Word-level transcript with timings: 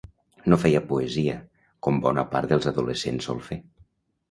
No 0.53 0.57
feia 0.61 0.81
poesia, 0.91 1.35
com 1.89 2.01
bona 2.07 2.25
part 2.33 2.55
dels 2.55 2.71
adolescents 2.75 3.31
sol 3.31 3.45
fer... 3.53 3.63